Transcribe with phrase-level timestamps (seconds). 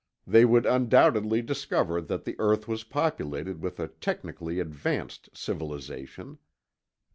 [0.25, 6.39] They would undoubtedly discover that the earth was populated with a technically advanced civilization.